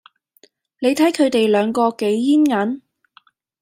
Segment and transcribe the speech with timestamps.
[0.79, 2.81] 你睇佢地兩個幾煙韌